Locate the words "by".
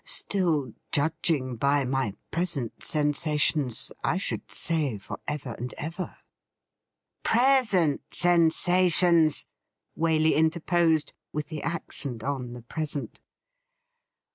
1.57-1.85